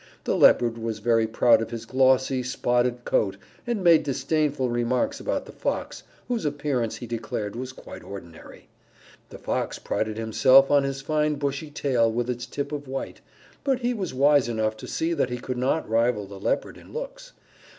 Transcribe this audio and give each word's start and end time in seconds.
The 0.23 0.35
Leopard 0.35 0.79
was 0.79 0.97
very 0.97 1.27
proud 1.27 1.61
of 1.61 1.69
his 1.69 1.85
glossy, 1.85 2.41
spotted 2.41 3.05
coat 3.05 3.37
and 3.67 3.83
made 3.83 4.01
disdainful 4.01 4.67
remarks 4.67 5.19
about 5.19 5.45
the 5.45 5.51
Fox, 5.51 6.01
whose 6.27 6.43
appearance 6.43 6.95
he 6.95 7.05
declared 7.05 7.55
was 7.55 7.71
quite 7.71 8.03
ordinary. 8.03 8.67
The 9.29 9.37
Fox 9.37 9.77
prided 9.77 10.17
himself 10.17 10.71
on 10.71 10.85
his 10.85 11.01
fine 11.01 11.35
bushy 11.35 11.69
tail 11.69 12.11
with 12.11 12.31
its 12.31 12.47
tip 12.47 12.71
of 12.71 12.87
white, 12.87 13.21
but 13.63 13.81
he 13.81 13.93
was 13.93 14.11
wise 14.11 14.49
enough 14.49 14.75
to 14.77 14.87
see 14.87 15.13
that 15.13 15.29
he 15.29 15.37
could 15.37 15.57
not 15.59 15.87
rival 15.87 16.25
the 16.25 16.39
Leopard 16.39 16.77
in 16.77 16.91
looks. 16.91 17.33